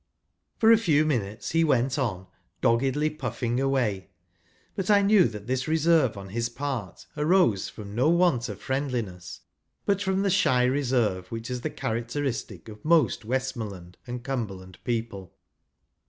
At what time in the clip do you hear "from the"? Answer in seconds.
10.01-10.31